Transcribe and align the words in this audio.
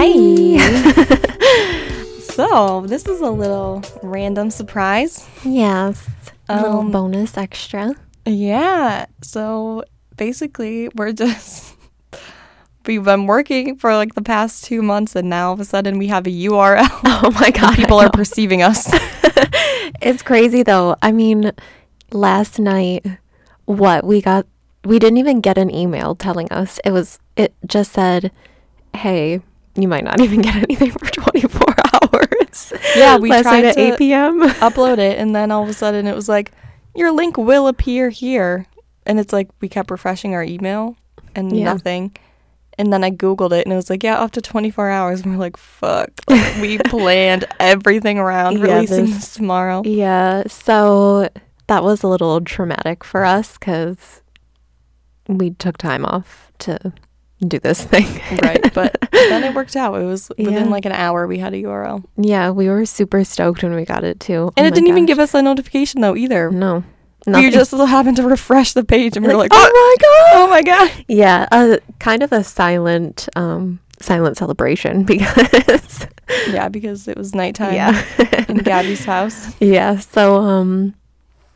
Hi. 0.00 0.56
So, 2.30 2.86
this 2.86 3.04
is 3.06 3.20
a 3.20 3.28
little 3.30 3.82
random 4.02 4.50
surprise. 4.50 5.28
yes. 5.44 6.08
A 6.48 6.62
little 6.62 6.78
Um, 6.80 6.90
bonus 6.90 7.36
extra. 7.36 7.94
Yeah. 8.24 9.04
So, 9.20 9.84
basically, 10.16 10.88
we're 10.96 11.12
just. 11.24 11.76
We've 12.86 13.04
been 13.04 13.26
working 13.26 13.76
for 13.76 13.94
like 13.94 14.14
the 14.14 14.22
past 14.22 14.64
two 14.64 14.80
months, 14.80 15.14
and 15.14 15.28
now 15.28 15.48
all 15.48 15.52
of 15.52 15.60
a 15.60 15.66
sudden 15.66 15.98
we 15.98 16.06
have 16.06 16.26
a 16.26 16.30
URL. 16.30 16.88
Oh 17.04 17.30
my 17.38 17.50
god. 17.50 17.76
people 17.76 17.98
are 18.00 18.08
perceiving 18.10 18.62
us. 18.62 18.88
it's 20.00 20.22
crazy 20.22 20.62
though. 20.62 20.96
I 21.02 21.12
mean, 21.12 21.52
last 22.10 22.58
night 22.58 23.04
what 23.66 24.04
we 24.06 24.22
got 24.22 24.46
we 24.82 24.98
didn't 24.98 25.18
even 25.18 25.42
get 25.42 25.58
an 25.58 25.68
email 25.68 26.14
telling 26.14 26.50
us. 26.50 26.80
It 26.86 26.92
was 26.92 27.18
it 27.36 27.52
just 27.66 27.92
said, 27.92 28.32
"Hey, 28.96 29.42
you 29.76 29.88
might 29.88 30.04
not 30.04 30.20
even 30.20 30.40
get 30.42 30.56
anything 30.56 30.90
for 30.90 31.04
24 31.12 31.62
hours." 32.02 32.72
Yeah, 32.96 33.16
we 33.18 33.30
last 33.30 33.42
tried 33.42 33.64
at 33.64 33.74
to- 33.74 33.92
8 33.94 33.98
p.m. 33.98 34.40
Upload 34.60 34.98
it, 34.98 35.18
and 35.18 35.34
then 35.34 35.50
all 35.50 35.62
of 35.62 35.68
a 35.68 35.72
sudden 35.72 36.06
it 36.06 36.14
was 36.14 36.28
like, 36.28 36.52
your 36.94 37.12
link 37.12 37.36
will 37.38 37.68
appear 37.68 38.10
here. 38.10 38.66
And 39.06 39.18
it's 39.18 39.32
like, 39.32 39.48
we 39.60 39.68
kept 39.68 39.90
refreshing 39.90 40.34
our 40.34 40.42
email 40.42 40.96
and 41.34 41.56
Yeah. 41.56 41.64
nothing. 41.64 42.14
And 42.78 42.92
then 42.92 43.04
I 43.04 43.10
Googled 43.10 43.52
it, 43.52 43.66
and 43.66 43.72
it 43.72 43.76
was 43.76 43.90
like, 43.90 44.02
yeah, 44.02 44.18
up 44.18 44.30
to 44.32 44.40
24 44.40 44.88
hours. 44.90 45.20
And 45.22 45.32
we're 45.32 45.38
like, 45.38 45.56
fuck. 45.56 46.10
Like, 46.28 46.60
we 46.60 46.78
planned 46.86 47.44
everything 47.60 48.18
around 48.18 48.58
Yeah, 48.58 48.74
releasing 48.74 49.06
this- 49.06 49.14
this 49.14 49.34
tomorrow. 49.34 49.82
Yeah, 49.84 50.44
so 50.48 51.28
that 51.68 51.82
was 51.84 52.02
a 52.02 52.08
little 52.08 52.40
traumatic 52.40 53.04
for 53.04 53.24
us 53.24 53.56
because 53.58 54.22
we 55.28 55.50
took 55.50 55.78
time 55.78 56.04
off 56.04 56.50
to 56.60 56.92
do 57.46 57.58
this 57.58 57.82
thing. 57.84 58.06
right. 58.42 58.72
But 58.74 58.96
then 59.12 59.44
it 59.44 59.54
worked 59.54 59.76
out. 59.76 59.94
It 60.00 60.04
was 60.04 60.28
within 60.38 60.52
Yeah. 60.54 60.64
like 60.64 60.84
an 60.84 60.92
hour 60.92 61.26
we 61.26 61.38
had 61.38 61.54
a 61.54 61.62
URL. 61.62 62.04
yeah, 62.16 62.50
we 62.50 62.68
were 62.68 62.84
super 62.86 63.24
stoked 63.24 63.62
when 63.62 63.74
we 63.74 63.84
got 63.84 64.04
it 64.04 64.20
too. 64.20 64.52
And 64.56 64.64
Oh 64.64 64.68
it 64.68 64.74
didn't 64.74 64.88
even 64.88 65.06
give 65.06 65.18
us 65.18 65.34
a 65.34 65.42
notification 65.42 66.00
though 66.00 66.16
either. 66.16 66.50
no. 66.50 66.84
We 67.26 67.32
nothing. 67.32 67.50
just 67.52 67.70
happened 67.72 68.16
to 68.16 68.22
refresh 68.22 68.72
the 68.72 68.82
page 68.82 69.14
and 69.14 69.26
we 69.26 69.30
were 69.32 69.38
like, 69.38 69.52
Like, 69.52 69.60
oh 69.62 69.96
my 69.96 69.96
god, 70.00 70.42
oh 70.42 70.48
my 70.48 70.62
god. 70.62 71.04
yeah, 71.06 71.46
uh, 71.52 71.76
kind 71.98 72.22
of 72.22 72.32
a 72.32 72.42
silent, 72.42 73.28
um, 73.36 73.78
silent 74.00 74.38
celebration 74.38 75.04
because 75.12 76.06
Yeah, 76.50 76.68
because 76.70 77.08
it 77.08 77.18
was 77.18 77.34
nighttime 77.34 77.74
yeah, 77.74 78.02
in 78.48 78.56
Gabby's 78.58 79.04
house. 79.04 79.54
yeah. 79.60 79.98
So 79.98 80.36
um, 80.36 80.94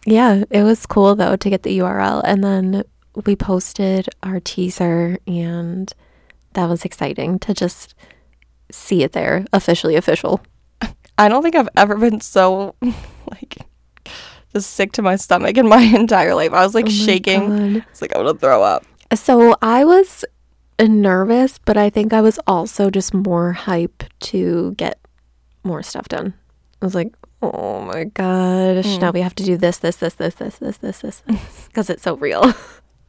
yeah, 0.05 0.44
it 0.50 0.64
was 0.64 0.84
cool 0.84 1.14
though 1.14 1.36
to 1.36 1.48
get 1.48 1.62
the 1.62 1.78
URL, 1.78 2.20
and 2.24 2.44
then 2.44 2.84
we 3.26 3.36
posted 3.36 4.08
our 4.22 4.40
teaser, 4.40 5.18
and 5.26 5.92
that 6.54 6.68
was 6.68 6.84
exciting 6.84 7.38
to 7.40 7.54
just 7.54 7.94
see 8.70 9.02
it 9.02 9.12
there, 9.12 9.44
officially 9.52 9.96
official. 9.96 10.40
I 11.18 11.28
don't 11.28 11.42
think 11.42 11.54
I've 11.54 11.68
ever 11.76 11.96
been 11.96 12.20
so 12.20 12.74
like 13.30 13.58
just 14.52 14.70
sick 14.70 14.92
to 14.92 15.02
my 15.02 15.16
stomach 15.16 15.56
in 15.56 15.68
my 15.68 15.80
entire 15.96 16.34
life. 16.34 16.52
I 16.52 16.64
was 16.64 16.74
like 16.74 16.86
Oh 16.86 16.90
shaking. 16.90 17.74
God. 17.74 17.84
It's 17.90 18.02
like 18.02 18.14
I'm 18.16 18.24
gonna 18.24 18.39
throw 18.39 18.62
up. 18.62 18.84
So 19.14 19.56
I 19.62 19.84
was 19.84 20.24
nervous, 20.80 21.58
but 21.64 21.77
I 21.77 21.89
think 21.90 22.12
I 22.12 22.20
was 22.20 22.40
also 22.46 22.90
just 22.90 23.14
more 23.14 23.52
hype 23.52 24.02
to 24.20 24.74
get 24.77 24.98
more 25.62 25.83
stuff 25.83 26.08
done. 26.08 26.34
I 26.83 26.84
was 26.84 26.94
like, 26.96 27.14
oh 27.42 27.80
my 27.83 28.05
gosh, 28.05 28.84
Mm. 28.86 29.00
now 29.00 29.10
we 29.12 29.20
have 29.20 29.34
to 29.36 29.44
do 29.44 29.56
this, 29.56 29.78
this, 29.78 29.96
this, 29.96 30.14
this, 30.14 30.34
this, 30.34 30.58
this, 30.58 30.78
this, 30.78 31.00
this, 31.00 31.22
because 31.68 31.89
it's 31.90 32.02
so 32.02 32.16
real. 32.16 32.52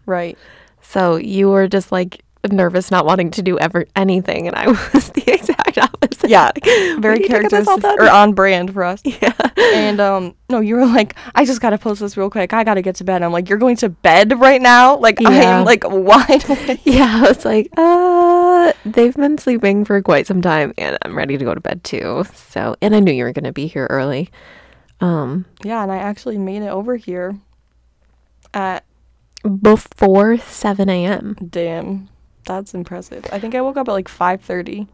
Right. 0.06 0.38
So 0.82 1.16
you 1.16 1.50
were 1.50 1.68
just 1.68 1.92
like 1.92 2.22
nervous, 2.52 2.92
not 2.92 3.08
wanting 3.08 3.32
to 3.32 3.42
do 3.42 3.58
ever 3.58 3.86
anything, 3.96 4.48
and 4.48 4.56
I 4.56 4.68
was 4.94 5.10
the 5.10 5.24
exact 5.34 5.80
opposite. 5.80 6.30
Yeah. 6.30 6.52
Very 7.00 7.00
"We 7.00 7.10
need 7.10 7.16
to 7.16 7.20
get 7.22 7.30
characteristic 7.30 7.84
or 8.00 8.08
on 8.10 8.34
brand 8.34 8.72
for 8.72 8.84
us. 8.84 9.02
Yeah. 9.04 9.34
And 9.58 10.00
um 10.00 10.36
no, 10.50 10.60
you 10.60 10.76
were 10.76 10.86
like, 10.86 11.16
I 11.34 11.44
just 11.44 11.60
gotta 11.60 11.78
post 11.80 12.02
this 12.02 12.18
real 12.18 12.30
quick. 12.30 12.54
I 12.54 12.64
gotta 12.64 12.84
get 12.84 12.96
to 12.98 13.04
bed. 13.04 13.24
I'm 13.24 13.32
like, 13.32 13.50
you're 13.50 13.58
going 13.58 13.78
to 13.78 13.90
bed 13.90 14.40
right 14.40 14.62
now? 14.62 14.96
Like 14.98 15.26
I 15.26 15.34
am 15.34 15.66
like 15.66 15.84
wide 15.88 16.48
awake. 16.50 16.82
Yeah, 16.84 17.22
I 17.24 17.28
was 17.30 17.46
like, 17.46 17.70
uh, 17.78 18.74
they've 18.86 19.16
been 19.16 19.38
sleeping 19.40 19.84
for 19.86 20.00
quite 20.04 20.28
some 20.28 20.42
time, 20.42 20.74
and 20.78 20.98
I'm 21.02 21.18
ready 21.18 21.38
to 21.40 21.46
go 21.46 21.56
to 21.56 21.62
bed 21.62 21.84
too. 21.84 22.26
So, 22.36 22.76
and 22.82 22.96
I 22.96 23.00
knew 23.00 23.12
you 23.12 23.24
were 23.24 23.34
gonna 23.34 23.54
be 23.54 23.66
here 23.66 23.88
early. 23.90 24.30
Um, 25.02 25.46
Yeah, 25.64 25.82
and 25.82 25.92
I 25.92 25.98
actually 25.98 26.38
made 26.38 26.62
it 26.62 26.70
over 26.70 26.96
here 26.96 27.38
at 28.54 28.84
before 29.62 30.38
7 30.38 30.90
a.m. 30.90 31.36
damn. 31.50 32.10
That's 32.46 32.74
impressive. 32.74 33.26
I 33.32 33.40
think 33.40 33.56
I 33.56 33.62
woke 33.62 33.78
up 33.78 33.88
at 33.88 33.92
like 33.92 34.08
five 34.08 34.42
thirty. 34.42 34.88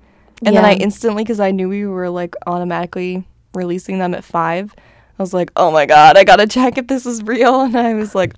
And 0.44 0.56
then 0.56 0.66
I 0.66 0.74
instantly, 0.74 1.24
because 1.24 1.40
I 1.40 1.52
knew 1.52 1.70
we 1.70 1.86
were 1.86 2.10
like 2.10 2.36
automatically 2.48 3.28
releasing 3.54 4.00
them 4.00 4.16
at 4.16 4.24
five, 4.24 4.74
I 4.78 5.22
was 5.22 5.34
like, 5.34 5.52
"Oh 5.56 5.70
my 5.70 5.86
god, 5.86 6.18
I 6.18 6.24
gotta 6.24 6.48
check 6.48 6.78
if 6.78 6.88
this 6.88 7.06
is 7.06 7.22
real." 7.22 7.62
And 7.62 7.78
I 7.78 7.94
was 7.94 8.16
like, 8.16 8.34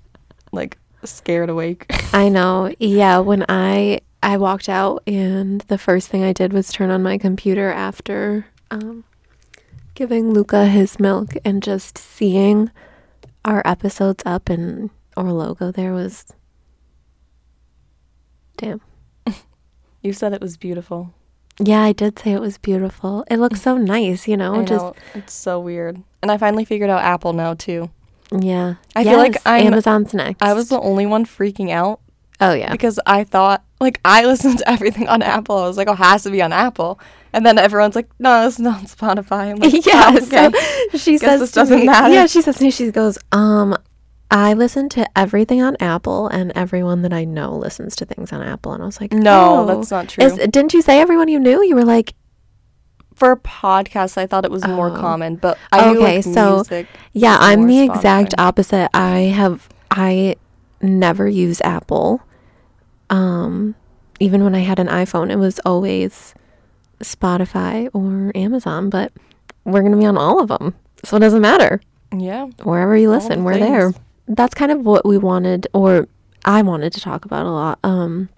like 0.51 0.78
scared 1.06 1.50
awake. 1.50 1.85
I 2.13 2.28
know. 2.28 2.74
Yeah, 2.80 3.19
when 3.19 3.45
I 3.47 4.01
I 4.22 4.38
walked 4.38 4.68
out, 4.68 5.03
and 5.07 5.62
the 5.62 5.78
first 5.78 6.09
thing 6.09 6.24
I 6.24 6.34
did 6.34 6.51
was 6.51 6.72
turn 6.72 6.90
on 6.90 7.03
my 7.03 7.18
computer 7.18 7.72
after 7.72 8.47
um, 8.72 9.03
giving 9.94 10.34
Luca 10.34 10.66
his 10.66 11.00
milk, 11.00 11.35
and 11.45 11.63
just 11.63 11.97
seeing 11.97 12.69
our 13.45 13.62
episodes 13.63 14.24
up 14.25 14.50
and 14.50 14.90
our 15.18 15.31
logo 15.31 15.72
there 15.72 15.94
was 15.94 16.25
damn. 18.57 18.81
You 20.01 20.12
said 20.12 20.34
it 20.34 20.41
was 20.41 20.57
beautiful. 20.57 21.13
Yeah, 21.59 21.81
I 21.81 21.94
did 21.94 22.19
say 22.19 22.34
it 22.34 22.41
was 22.41 22.57
beautiful. 22.57 23.24
It 23.31 23.38
looks 23.38 23.62
so 23.62 23.78
nice, 23.96 24.28
you 24.28 24.35
know. 24.35 24.56
I 24.56 24.66
just 24.66 24.84
know 24.84 24.96
it's 25.13 25.34
so 25.34 25.59
weird. 25.62 26.01
And 26.22 26.29
I 26.31 26.38
finally 26.38 26.66
figured 26.66 26.90
out 26.90 27.03
Apple 27.03 27.31
now 27.34 27.53
too. 27.53 27.90
yeah. 28.38 28.75
I 28.96 29.03
feel 29.06 29.18
like 29.18 29.38
I'm- 29.46 29.68
Amazon's 29.68 30.13
next. 30.13 30.41
I 30.41 30.53
was 30.53 30.68
the 30.69 30.79
only 30.79 31.06
one 31.06 31.25
freaking 31.25 31.69
out 31.72 32.01
Oh 32.41 32.53
yeah. 32.53 32.72
because 32.72 33.00
I 33.06 33.24
thought 33.24 33.63
like 33.80 34.01
I 34.03 34.25
listened 34.31 34.57
to 34.59 34.69
everything 34.69 35.07
on 35.07 35.22
Apple. 35.22 35.57
I 35.57 35.68
was 35.68 35.78
like, 35.78 35.88
"Oh, 35.88 35.94
it 35.94 35.97
has 36.00 36.24
to 36.24 36.31
be 36.31 36.41
on 36.41 36.51
Apple." 36.51 37.00
And 37.31 37.45
then 37.45 37.57
everyone's 37.57 37.95
like, 37.95 38.09
"No, 38.19 38.45
it's 38.47 38.59
not 38.59 38.80
on 38.80 38.85
Spotify." 38.88 39.51
I'm 39.51 39.57
like, 39.57 39.85
yeah. 39.85 40.12
"Oh, 40.13 40.18
okay." 40.18 40.51
So 40.91 40.97
she 40.97 41.12
Guess 41.13 41.22
says 41.22 41.40
this 41.40 41.51
doesn't 41.53 41.80
me- 41.80 41.85
matter. 41.85 42.13
Yeah, 42.13 42.25
she 42.28 42.41
says 42.41 42.57
to 42.57 42.63
me, 42.63 42.72
she 42.72 42.91
goes, 42.91 43.18
um, 43.31 43.75
I 44.34 44.54
listen 44.54 44.90
to 44.90 45.08
everything 45.18 45.62
on 45.62 45.78
Apple, 45.80 46.28
and 46.28 46.52
everyone 46.56 47.04
that 47.04 47.14
I 47.14 47.24
know 47.24 47.56
listens 47.56 47.96
to 47.98 48.06
things 48.06 48.34
on 48.34 48.42
Apple. 48.42 48.74
And 48.74 48.82
I 48.82 48.86
was 48.86 49.00
like, 49.00 49.14
No, 49.14 49.60
oh. 49.62 49.66
that's 49.78 49.92
not 49.92 50.10
true. 50.10 50.24
Is, 50.26 50.34
didn't 50.36 50.74
you 50.74 50.82
say 50.82 51.00
everyone 51.00 51.28
you 51.28 51.40
knew? 51.40 51.64
You 51.64 51.76
were 51.76 51.86
like, 51.86 52.16
For 53.14 53.36
podcasts, 53.38 54.18
I 54.18 54.26
thought 54.26 54.44
it 54.44 54.52
was 54.52 54.66
more 54.68 54.90
Oh. 54.90 54.96
common, 55.00 55.36
but 55.36 55.58
I 55.72 55.92
Okay, 55.92 56.16
like 56.16 56.24
so, 56.24 56.56
music. 56.56 56.88
yeah, 57.14 57.38
I'm 57.40 57.68
the 57.68 57.76
Spotify. 57.88 57.96
exact 57.96 58.34
opposite. 58.40 58.90
I 58.94 59.20
have, 59.36 59.70
I 59.92 60.36
never 60.82 61.28
use 61.28 61.62
Apple. 61.62 62.22
Um, 63.12 63.76
even 64.20 64.44
when 64.44 64.56
I 64.56 64.60
had 64.60 64.80
an 64.80 64.88
iPhone, 64.88 65.30
it 65.32 65.36
was 65.38 65.60
always 65.64 66.34
Spotify 67.02 67.90
or 67.94 68.31
Amazon, 68.36 68.90
but 68.90 69.12
we're 69.63 69.81
going 69.81 69.92
to 69.92 69.98
be 69.98 70.06
on 70.06 70.18
all 70.18 70.42
of 70.42 70.48
them. 70.48 70.74
So 71.04 71.18
it 71.18 71.19
doesn't 71.19 71.42
matter. 71.42 71.81
Yeah, 72.18 72.46
wherever 72.63 72.96
you 72.98 73.10
listen, 73.12 73.44
we're 73.44 73.60
there. 73.60 73.94
That's 74.28 74.54
kind 74.54 74.72
of 74.72 74.86
what 74.86 75.06
we 75.06 75.18
wanted, 75.18 75.68
or 75.74 76.08
I 76.46 76.62
wanted 76.62 76.94
to 76.94 77.02
talk 77.02 77.25
about 77.25 77.46
a 77.46 77.50
lot. 77.52 77.80
Um, 77.84 78.30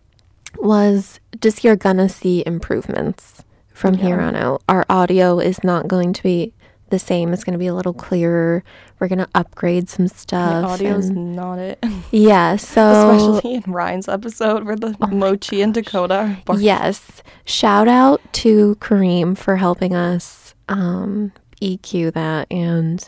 was 0.58 1.20
just 1.42 1.64
you're 1.64 1.76
gonna 1.76 2.10
see 2.10 2.44
improvements 2.46 3.44
from 3.74 3.96
here 3.96 4.20
on 4.22 4.36
out. 4.36 4.62
Our 4.70 4.86
audio 4.90 5.40
is 5.40 5.64
not 5.64 5.88
going 5.88 6.14
to 6.14 6.24
be 6.24 6.54
the 6.92 7.00
same. 7.00 7.34
It's 7.34 7.44
going 7.44 7.54
to 7.54 7.60
be 7.60 7.68
a 7.68 7.74
little 7.74 7.94
clearer. 7.94 8.64
We're 9.00 9.08
going 9.10 9.20
to 9.20 9.28
upgrade 9.36 9.90
some 9.90 10.08
stuff. 10.08 10.64
audio's 10.64 11.08
and- 11.10 11.36
not 11.36 11.58
it. 11.60 11.84
yeah. 12.12 12.56
So 12.58 13.10
Especially 13.12 13.56
in 13.56 13.64
Ryan's 13.72 14.08
episode 14.08 14.64
where 14.64 14.76
the 14.78 14.96
Mochi 15.12 15.62
and 15.62 15.74
Dakota. 15.74 16.38
are 16.48 16.58
yes, 16.60 17.22
shout 17.44 17.88
out 17.90 18.22
to 18.34 18.76
Kareem 18.80 19.36
for 19.38 19.58
helping 19.58 19.94
us 19.96 20.54
um, 20.70 21.32
EQ 21.62 22.14
that 22.14 22.48
and 22.52 23.08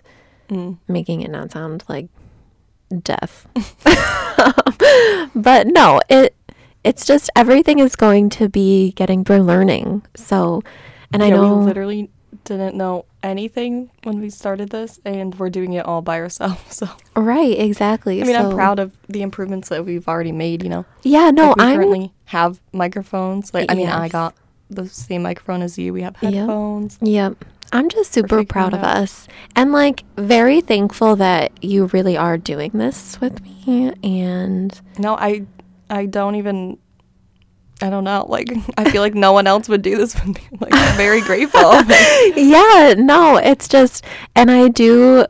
Mm. 0.49 0.77
making 0.87 1.21
it 1.21 1.29
not 1.29 1.51
sound 1.51 1.83
like 1.89 2.07
death. 3.01 3.47
but 5.35 5.67
no, 5.67 6.01
it 6.09 6.35
it's 6.83 7.05
just 7.05 7.29
everything 7.35 7.79
is 7.79 7.95
going 7.95 8.29
to 8.29 8.47
be 8.49 8.91
getting 8.93 9.25
we're 9.27 9.39
learning. 9.39 10.03
So 10.15 10.63
and 11.11 11.23
I 11.23 11.29
know 11.29 11.57
we 11.57 11.65
literally 11.65 12.09
didn't 12.43 12.75
know 12.75 13.05
anything 13.23 13.89
when 14.03 14.19
we 14.19 14.29
started 14.29 14.69
this, 14.69 14.99
and 15.05 15.37
we're 15.37 15.49
doing 15.49 15.73
it 15.73 15.85
all 15.85 16.01
by 16.01 16.19
ourselves. 16.19 16.61
So 16.69 16.87
right, 17.15 17.57
exactly. 17.59 18.21
I 18.21 18.25
mean, 18.25 18.35
I'm 18.35 18.51
proud 18.51 18.79
of 18.79 18.93
the 19.07 19.21
improvements 19.21 19.69
that 19.69 19.85
we've 19.85 20.07
already 20.07 20.31
made. 20.31 20.63
You 20.63 20.69
know, 20.69 20.85
Yeah, 21.03 21.31
no, 21.31 21.49
Like, 21.49 21.55
I'm 21.59 21.75
currently 21.75 22.13
have 22.25 22.59
microphones. 22.71 23.53
Like, 23.53 23.71
I 23.71 23.75
mean, 23.75 23.89
I 23.89 24.07
got 24.07 24.35
the 24.69 24.87
same 24.87 25.23
microphone 25.23 25.61
as 25.61 25.77
you. 25.77 25.93
We 25.93 26.01
have 26.01 26.15
headphones. 26.17 26.97
Yep. 27.01 27.45
I'm 27.73 27.89
just 27.89 28.13
super 28.13 28.45
proud 28.45 28.73
of 28.73 28.79
out. 28.79 28.97
us 28.97 29.27
and 29.55 29.73
like 29.73 30.05
very 30.15 30.61
thankful 30.61 31.17
that 31.17 31.51
you 31.61 31.87
really 31.87 32.15
are 32.15 32.37
doing 32.37 32.71
this 32.73 33.19
with 33.19 33.41
me 33.43 33.91
and 34.03 34.79
No, 34.97 35.15
I, 35.15 35.45
I 35.89 36.05
don't 36.05 36.35
even. 36.35 36.77
I 37.81 37.89
don't 37.91 38.05
know. 38.05 38.25
Like 38.27 38.49
I 38.77 38.89
feel 38.89 39.01
like 39.01 39.13
no 39.13 39.33
one 39.33 39.45
else 39.47 39.67
would 39.69 39.81
do 39.81 39.97
this 39.97 40.15
with 40.15 40.27
me. 40.27 40.47
Like 40.59 40.73
I'm 40.73 40.97
very 40.97 41.21
grateful. 41.29 41.61
yeah, 42.35 42.95
no, 42.97 43.37
it's 43.37 43.67
just, 43.67 44.03
and 44.35 44.49
I 44.49 44.69
do, 44.69 45.25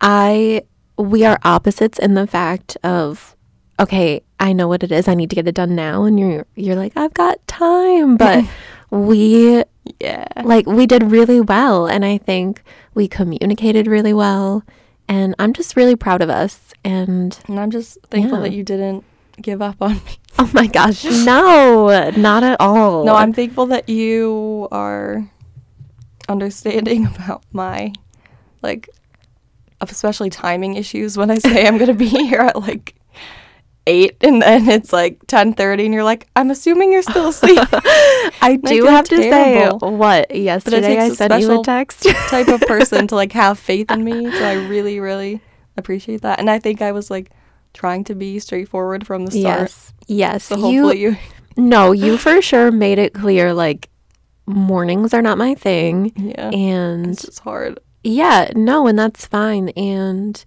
I, 0.00 0.62
we 0.96 1.24
are 1.24 1.38
opposites 1.42 1.98
in 1.98 2.14
the 2.14 2.26
fact 2.26 2.76
of, 2.82 3.36
okay, 3.80 4.22
I 4.40 4.52
know 4.52 4.68
what 4.68 4.82
it 4.82 4.92
is. 4.92 5.08
I 5.08 5.14
need 5.14 5.30
to 5.30 5.36
get 5.36 5.46
it 5.48 5.54
done 5.54 5.74
now. 5.74 6.04
And 6.04 6.18
you're, 6.18 6.46
you're 6.56 6.76
like, 6.76 6.92
I've 6.96 7.14
got 7.14 7.44
time. 7.46 8.16
But 8.16 8.44
we, 8.90 9.62
yeah. 10.00 10.26
like, 10.44 10.66
we 10.66 10.86
did 10.86 11.02
really 11.10 11.40
well. 11.40 11.86
And 11.86 12.04
I 12.04 12.18
think 12.18 12.62
we 12.94 13.08
communicated 13.08 13.86
really 13.86 14.12
well. 14.12 14.62
And 15.08 15.34
I'm 15.38 15.52
just 15.52 15.76
really 15.76 15.96
proud 15.96 16.20
of 16.22 16.28
us. 16.30 16.60
And 16.84 17.38
And 17.48 17.58
I'm 17.58 17.70
just 17.70 17.98
thankful 18.10 18.38
Yeah. 18.38 18.44
that 18.44 18.52
you 18.52 18.62
didn't 18.64 19.04
give 19.40 19.62
up 19.62 19.76
on 19.80 19.94
me. 19.94 20.18
oh 20.38 20.50
my 20.52 20.66
gosh, 20.66 21.04
no, 21.24 22.10
not 22.16 22.42
at 22.42 22.60
all. 22.60 23.04
No, 23.04 23.14
I'm 23.14 23.32
thankful 23.32 23.66
that 23.66 23.88
you 23.88 24.68
are 24.72 25.24
understanding 26.28 27.06
about 27.06 27.42
my 27.52 27.92
like 28.62 28.88
especially 29.80 30.28
timing 30.28 30.74
issues 30.74 31.16
when 31.16 31.30
I 31.30 31.38
say 31.38 31.66
I'm 31.66 31.78
gonna 31.78 31.94
be 31.94 32.06
here 32.08 32.40
at 32.40 32.60
like 32.60 32.94
eight 33.88 34.16
and 34.20 34.42
then 34.42 34.68
it's 34.68 34.92
like 34.92 35.18
ten 35.26 35.54
thirty 35.54 35.84
and 35.86 35.94
you're 35.94 36.04
like, 36.04 36.28
I'm 36.36 36.50
assuming 36.50 36.92
you're 36.92 37.02
still 37.02 37.28
asleep. 37.28 37.58
I 38.42 38.58
do 38.62 38.84
have 38.86 39.06
to 39.08 39.16
say 39.16 39.68
what 39.70 40.34
yesterday 40.34 40.98
I 40.98 41.08
sent 41.10 41.40
you 41.40 41.60
a 41.60 41.64
text. 41.64 42.04
type 42.28 42.48
of 42.48 42.60
person 42.62 43.06
to 43.08 43.14
like 43.14 43.32
have 43.32 43.58
faith 43.58 43.90
in 43.90 44.04
me. 44.04 44.30
So 44.30 44.44
I 44.44 44.54
really, 44.68 45.00
really 45.00 45.40
appreciate 45.76 46.22
that. 46.22 46.38
And 46.38 46.48
I 46.50 46.58
think 46.58 46.82
I 46.82 46.92
was 46.92 47.10
like 47.10 47.30
trying 47.74 48.04
to 48.04 48.14
be 48.14 48.38
straightforward 48.38 49.06
from 49.06 49.24
the 49.26 49.30
start. 49.32 49.60
yes, 49.60 49.94
yes. 50.06 50.44
So 50.44 50.56
you 50.56 50.82
hopefully 50.82 51.00
you 51.00 51.16
no, 51.56 51.92
you 51.92 52.18
for 52.18 52.40
sure 52.42 52.70
made 52.70 52.98
it 52.98 53.14
clear. 53.14 53.52
Like 53.54 53.88
mornings 54.46 55.12
are 55.14 55.22
not 55.22 55.38
my 55.38 55.54
thing, 55.54 56.12
Yeah. 56.16 56.50
and 56.50 57.10
It's 57.10 57.38
hard. 57.40 57.78
yeah, 58.04 58.50
no, 58.54 58.86
and 58.86 58.98
that's 58.98 59.26
fine. 59.26 59.68
And 59.70 60.42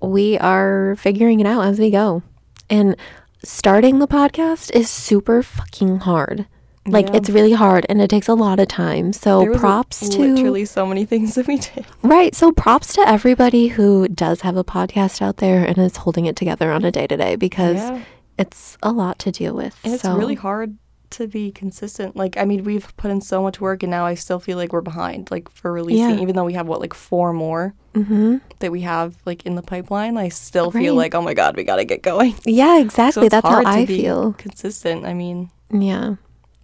we 0.00 0.36
are 0.38 0.94
figuring 0.98 1.40
it 1.40 1.46
out 1.46 1.62
as 1.64 1.78
we 1.78 1.90
go. 1.90 2.22
And 2.70 2.96
starting 3.44 3.98
the 3.98 4.08
podcast 4.08 4.70
is 4.74 4.90
super 4.90 5.42
fucking 5.42 5.98
hard. 6.00 6.46
Like 6.88 7.08
Yeah. 7.08 7.16
it's 7.16 7.30
really 7.30 7.52
hard 7.52 7.84
and 7.88 8.00
it 8.00 8.08
takes 8.08 8.28
a 8.28 8.34
lot 8.34 8.60
of 8.60 8.68
time. 8.68 9.12
So 9.12 9.56
props 9.56 10.08
to 10.10 10.18
literally 10.20 10.64
so 10.64 10.86
many 10.86 11.04
things 11.04 11.34
that 11.34 11.48
we 11.48 11.58
did. 11.58 11.84
Right. 12.02 12.32
So 12.34 12.52
props 12.52 12.94
to 12.94 13.00
everybody 13.08 13.68
who 13.68 14.06
does 14.06 14.42
have 14.42 14.56
a 14.56 14.62
podcast 14.62 15.20
out 15.20 15.38
there 15.38 15.64
and 15.64 15.78
is 15.78 15.96
holding 15.96 16.26
it 16.26 16.36
together 16.36 16.70
on 16.70 16.84
a 16.84 16.92
day 16.92 17.08
to 17.08 17.16
day 17.16 17.34
because 17.34 17.76
Yeah. 17.78 18.02
it's 18.38 18.78
a 18.84 18.92
lot 18.92 19.18
to 19.20 19.32
deal 19.32 19.54
with. 19.54 19.76
And 19.82 19.94
it's 19.94 20.04
really 20.04 20.36
hard 20.36 20.76
to 21.10 21.26
be 21.26 21.50
consistent. 21.52 22.16
Like, 22.16 22.36
I 22.36 22.44
mean, 22.44 22.64
we've 22.64 22.94
put 22.96 23.10
in 23.10 23.20
so 23.20 23.42
much 23.42 23.60
work, 23.60 23.82
and 23.82 23.90
now 23.90 24.04
I 24.06 24.14
still 24.14 24.38
feel 24.40 24.56
like 24.56 24.72
we're 24.72 24.80
behind, 24.80 25.30
like 25.30 25.48
for 25.50 25.72
releasing. 25.72 26.16
Yeah. 26.16 26.20
Even 26.22 26.36
though 26.36 26.44
we 26.44 26.54
have 26.54 26.66
what, 26.66 26.80
like 26.80 26.94
four 26.94 27.32
more 27.32 27.74
hmm 27.94 28.36
that 28.58 28.70
we 28.70 28.82
have 28.82 29.16
like 29.24 29.44
in 29.46 29.54
the 29.54 29.62
pipeline, 29.62 30.16
I 30.18 30.28
still 30.28 30.70
feel 30.70 30.94
like, 30.94 31.14
oh 31.14 31.22
my 31.22 31.32
god, 31.34 31.56
we 31.56 31.64
gotta 31.64 31.84
get 31.84 32.02
going. 32.02 32.34
Yeah, 32.44 32.76
So 32.76 32.80
exactly. 32.82 33.26
it's 33.26 33.30
That's 33.32 33.48
how 33.48 33.62
to 33.62 33.68
I 33.68 33.86
be 33.86 34.02
feel. 34.02 34.32
consistent. 34.34 35.04
I 35.06 35.14
mean, 35.14 35.50
Yeah. 35.70 36.16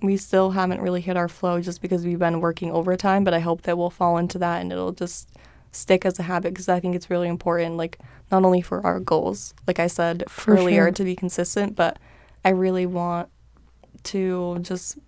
we 0.03 0.17
still 0.19 0.51
haven't 0.51 0.81
really 0.83 1.01
hit 1.01 1.17
our 1.17 1.29
flow 1.29 1.61
just 1.61 1.81
because 1.81 2.05
we've 2.05 2.19
been 2.19 2.41
working 2.41 2.71
overtime. 2.71 3.25
But 3.25 3.35
I 3.35 3.39
hope 3.41 3.63
that 3.63 3.77
we'll 3.79 3.91
fall 3.91 4.19
into 4.19 4.39
that 4.39 4.61
and 4.61 4.71
it'll 4.73 4.93
just 4.93 5.29
stick 5.71 6.05
as 6.05 6.19
a 6.19 6.23
habit 6.25 6.53
because 6.53 6.69
I 6.69 6.81
think 6.81 6.95
it's 6.95 7.09
really 7.09 7.29
important. 7.29 7.77
Like 7.79 7.99
not 8.31 8.45
only 8.45 8.61
for 8.61 8.85
our 8.85 9.01
goals, 9.01 9.55
like 9.67 9.79
I 9.79 9.87
said 9.87 10.25
For 10.29 10.55
earlier, 10.55 10.85
sure. 10.87 10.93
to 10.93 11.05
be 11.05 11.17
consistent, 11.17 11.77
but 11.77 11.99
I 12.45 12.51
really 12.51 12.85
want 12.87 13.29
to 14.05 14.59
just 14.63 14.99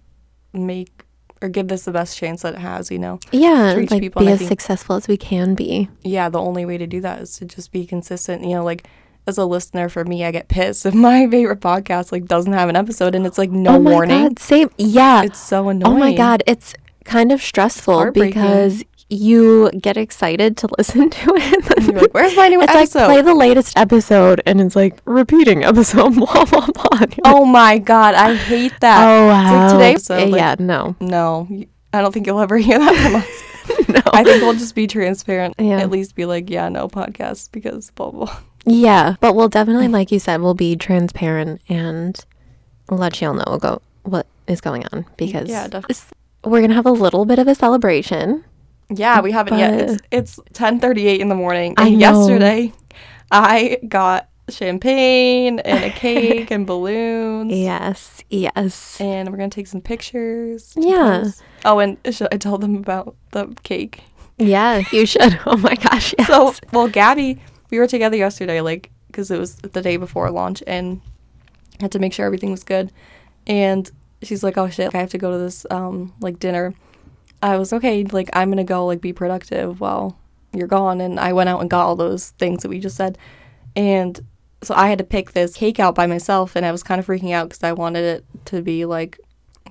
make 0.53 1.05
or 1.43 1.49
give 1.49 1.69
this 1.69 1.85
the 1.85 1.91
best 1.93 2.17
chance 2.17 2.43
that 2.43 2.55
it 2.55 2.61
has. 2.61 2.91
You 2.91 2.99
know. 2.99 3.21
Yeah. 3.33 3.75
Like 3.91 4.01
people, 4.01 4.23
be 4.25 4.31
as 4.33 4.39
think- 4.39 4.49
successful 4.49 4.97
as 4.97 5.09
we 5.09 5.17
can 5.17 5.55
be. 5.55 5.89
yeah, 6.03 6.29
the 6.29 6.41
only 6.41 6.65
way 6.65 6.79
to 6.79 6.87
do 6.87 7.01
that 7.03 7.21
is 7.21 7.37
to 7.39 7.45
just 7.45 7.73
be 7.73 7.87
consistent. 7.87 8.43
You 8.45 8.55
know, 8.57 8.65
like 8.65 8.87
as 9.27 9.39
a 9.39 9.45
listener 9.45 9.89
for 9.89 10.05
me, 10.05 10.25
I 10.25 10.31
get 10.31 10.49
pissed 10.49 10.85
if 10.87 10.95
my 11.09 11.29
favorite 11.29 11.61
podcast 11.61 12.13
like 12.13 12.27
doesn't 12.27 12.53
have 12.53 12.69
an 12.69 12.77
episode 12.77 13.15
and 13.15 13.27
it's 13.27 13.39
like 13.39 13.51
no 13.51 13.77
oh 13.77 13.81
my 13.81 13.91
warning. 13.91 14.23
God. 14.29 14.39
Same. 14.39 14.71
Yeah. 14.79 15.23
It's 15.23 15.41
so 15.41 15.69
annoying. 15.69 15.95
oh 15.97 15.99
my 15.99 16.15
God. 16.15 16.43
It's 16.47 16.75
kind 17.05 17.33
of 17.33 17.43
stressful 17.43 18.13
because 18.13 18.83
you 19.11 19.71
get 19.81 19.97
excited 19.97 20.57
to 20.59 20.69
listen 20.79 21.11
to 21.11 21.31
it. 21.37 21.83
You're 21.85 22.01
like, 22.03 22.15
where's 22.15 22.37
my 22.37 22.49
new 22.49 22.61
it's 22.63 22.73
episode? 22.73 22.99
like 23.01 23.09
play 23.09 23.23
the 23.23 23.35
latest 23.35 23.77
episode 23.77 24.41
and 24.47 24.61
it's 24.61 24.75
like 24.77 24.99
repeating 25.05 25.65
episode 25.65 26.15
blah 26.17 26.45
blah 26.45 26.67
blah. 26.67 26.99
Like, 27.01 27.19
oh 27.25 27.45
my 27.45 27.79
god, 27.79 28.15
I 28.15 28.35
hate 28.35 28.73
that. 28.81 29.05
oh 29.07 29.27
It's 29.27 29.33
wow. 29.33 29.63
like 29.63 29.73
today. 29.73 29.95
Eh, 29.95 29.99
so 29.99 30.25
like, 30.27 30.39
yeah, 30.39 30.55
no. 30.59 30.97
no, 31.01 31.49
I 31.93 32.01
don't 32.01 32.13
think 32.13 32.27
you'll 32.27 32.41
ever 32.41 32.59
hear 32.59 32.79
that 32.79 32.95
from 32.97 33.17
us. 33.17 33.89
no. 33.89 34.01
I 34.13 34.25
think 34.25 34.43
we'll 34.43 34.53
just 34.55 34.75
be 34.75 34.87
transparent. 34.87 35.55
Yeah. 35.59 35.79
At 35.81 35.91
least 35.91 36.15
be 36.15 36.25
like, 36.27 36.51
yeah, 36.51 36.69
no 36.69 36.89
podcast 36.89 37.51
because 37.53 37.91
blah 37.91 38.11
blah. 38.11 38.25
blah. 38.27 38.39
Yeah, 38.67 39.17
but 39.21 39.35
we'll 39.37 39.51
definitely, 39.51 39.89
like 39.89 40.11
you 40.11 40.19
said, 40.19 40.41
we'll 40.41 40.55
be 40.55 40.75
transparent 40.75 41.61
and 41.69 42.19
let 42.91 43.21
y'all 43.21 43.35
know 43.35 43.59
go 43.59 43.83
what 44.05 44.27
is 44.47 44.61
going 44.63 44.87
on 44.93 45.05
because 45.19 45.49
Yeah, 45.49 45.69
definitely. 45.69 45.97
we're 46.45 46.61
gonna 46.63 46.75
have 46.75 46.87
a 46.87 46.91
little 46.91 47.25
bit 47.27 47.39
of 47.39 47.47
a 47.49 47.55
celebration. 47.55 48.43
Yeah, 48.91 49.21
we 49.21 49.33
haven't 49.33 49.59
yet. 49.59 49.75
It's 49.81 49.93
But- 49.93 50.03
it's 50.11 50.41
ten 50.53 50.81
thirty 50.81 51.07
eight 51.07 51.21
in 51.21 51.29
the 51.29 51.35
morning. 51.35 51.75
I 51.77 51.89
And 51.89 51.93
know. 51.99 51.99
yesterday, 51.99 52.73
I 53.31 53.79
got 53.89 54.29
champagne 54.49 55.59
and 55.61 55.85
a 55.85 55.91
cake 55.91 56.51
and 56.51 56.67
balloons. 56.67 57.53
Yes, 57.55 58.23
yes. 58.31 59.01
And 59.01 59.31
we're 59.31 59.37
gonna 59.39 59.49
take 59.51 59.67
some 59.67 59.81
pictures. 59.81 60.75
Yeah. 60.77 61.25
Oh, 61.65 61.79
and 61.79 61.97
should 62.11 62.29
I 62.33 62.37
told 62.37 62.61
them 62.61 62.77
about 62.77 63.15
the 63.33 63.55
cake. 63.63 64.03
Yeah, 64.39 64.83
you 64.93 65.07
should. 65.13 65.39
Oh 65.47 65.57
my 65.57 65.75
gosh, 65.75 66.15
yes. 66.19 66.27
So, 66.29 66.55
well, 66.73 66.89
Gabby, 66.89 67.41
we 67.71 67.79
were 67.79 67.87
together 67.87 68.17
yesterday, 68.17 68.61
like, 68.61 68.91
because 69.07 69.31
it 69.31 69.39
was 69.39 69.57
the 69.57 69.81
day 69.81 69.97
before 69.97 70.31
launch, 70.31 70.63
and 70.67 71.01
had 71.81 71.93
to 71.93 71.99
make 71.99 72.13
sure 72.13 72.27
everything 72.27 72.51
was 72.51 72.65
good. 72.65 72.93
And 73.47 73.91
she's 74.23 74.43
like, 74.43 74.59
"Oh 74.59 74.69
shit, 74.69 74.95
I 74.95 74.99
have 74.99 75.11
to 75.11 75.19
go 75.19 75.31
to 75.31 75.39
this 75.39 75.65
um 75.71 76.13
like 76.21 76.39
dinner." 76.39 76.75
I 77.45 77.59
was 77.59 77.75
okay, 77.75 78.03
like 78.05 78.31
I'm 78.33 78.49
gonna 78.51 78.65
go 78.65 78.87
like 78.87 79.03
be 79.03 79.13
productive 79.13 79.79
while 79.79 80.19
you're 80.55 80.67
gone, 80.67 81.01
and 81.03 81.21
I 81.21 81.35
went 81.35 81.51
out 81.51 81.61
and 81.61 81.69
got 81.69 81.85
all 81.85 81.95
those 81.95 82.31
things 82.31 82.63
that 82.63 82.71
we 82.71 82.79
just 82.81 82.97
said, 82.97 83.19
and 83.77 84.19
so 84.63 84.75
I 84.75 84.89
had 84.89 84.97
to 84.97 85.05
pick 85.05 85.33
this 85.33 85.57
cake 85.57 85.79
out 85.79 85.95
by 85.95 86.07
myself, 86.07 86.57
and 86.57 86.65
I 86.65 86.73
was 86.73 86.83
kind 86.83 86.99
of 86.99 87.07
freaking 87.07 87.33
out 87.33 87.51
because 87.51 87.63
I 87.63 87.73
wanted 87.73 88.05
it 88.05 88.25
to 88.47 88.63
be 88.63 88.87
like 88.87 89.21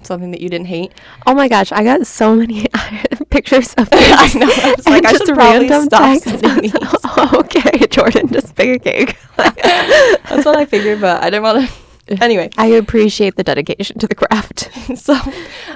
something 0.03 0.29
that 0.31 0.41
you 0.41 0.49
didn't 0.49 0.67
hate. 0.67 0.91
oh 1.25 1.33
my 1.33 1.47
gosh, 1.47 1.71
I 1.71 1.83
got 1.83 2.05
so 2.05 2.35
many 2.35 2.67
pictures 3.31 3.73
of 3.73 3.89
I 3.91 4.31
know. 4.35 4.47
I 4.51 4.73
was 4.77 4.85
like, 4.85 5.05
I 5.05 5.11
just 5.11 5.25
should 5.25 5.35
probably 5.35 5.67
random 5.69 5.85
stop 5.85 6.21
texts. 6.21 6.41
sending 6.41 6.71
these. 6.71 7.33
okay, 7.33 7.87
Jordan, 7.87 8.27
just 8.27 8.55
pick 8.55 8.75
a 8.75 8.79
cake. 8.79 9.17
That's 9.37 10.45
what 10.45 10.55
I 10.55 10.65
figured, 10.65 11.01
but 11.01 11.23
I 11.23 11.31
didn't 11.31 11.43
want 11.43 11.67
to. 11.67 11.82
Anyway, 12.21 12.49
I 12.57 12.67
appreciate 12.67 13.35
the 13.35 13.43
dedication 13.43 13.99
to 13.99 14.07
the 14.07 14.15
craft. 14.15 14.69
so 14.97 15.15